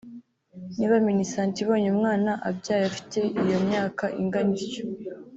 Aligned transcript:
niba 0.77 0.95
Minisante 1.09 1.57
ibonye 1.59 1.87
umwana 1.95 2.31
abyaye 2.49 2.83
afite 2.91 3.19
iyo 3.43 3.57
myaka 3.67 4.03
ingana 4.21 4.53
ityo 4.65 4.83